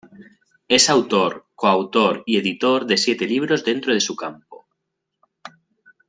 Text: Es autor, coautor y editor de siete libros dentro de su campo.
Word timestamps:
Es 0.67 0.89
autor, 0.89 1.45
coautor 1.53 2.23
y 2.25 2.37
editor 2.39 2.87
de 2.87 2.97
siete 2.97 3.27
libros 3.27 3.63
dentro 3.63 3.93
de 3.93 3.99
su 3.99 4.15
campo. 4.15 4.65